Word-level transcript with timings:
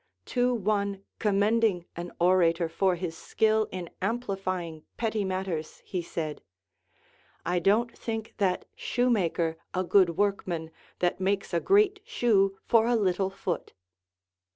To 0.33 0.51
one 0.55 1.03
commending 1.19 1.85
an 1.95 2.11
orator 2.19 2.67
for 2.67 2.95
his 2.95 3.15
skill 3.15 3.67
in 3.71 3.91
amplifying 4.01 4.83
petty 4.97 5.23
matters 5.23 5.83
he 5.85 6.01
said, 6.01 6.41
I 7.45 7.59
don't 7.59 7.95
think 7.95 8.33
that 8.37 8.65
shoemaker 8.75 9.57
a 9.75 9.83
good 9.83 10.17
workman 10.17 10.71
that 11.01 11.19
makes 11.19 11.53
a 11.53 11.59
great 11.59 11.99
shoe 12.03 12.57
for 12.65 12.87
a 12.87 12.95
little 12.95 13.29
foot. 13.29 13.73